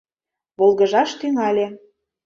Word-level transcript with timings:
Волгыжаш 0.57 1.09
тӱҥале. 1.19 1.67